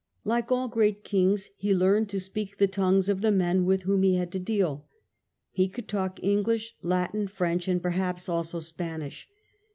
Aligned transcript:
Like 0.25 0.51
all 0.51 0.67
great 0.67 1.03
kings 1.03 1.51
he 1.57 1.75
learned 1.75 2.09
to 2.09 2.19
speak 2.19 2.57
the 2.57 2.65
tongues 2.67 3.07
of 3.07 3.21
the 3.21 3.29
men 3.29 3.65
with 3.65 3.83
whom 3.83 4.01
he 4.01 4.15
had 4.15 4.31
to 4.31 4.39
deal. 4.39 4.87
He 5.51 5.69
could 5.69 5.87
talk 5.87 6.19
English, 6.23 6.75
Latin, 6.81 7.19
and 7.19 7.29
French, 7.29 7.67
and 7.67 7.79
perhaps 7.83 8.27
also 8.27 8.61
Spanish. 8.61 9.27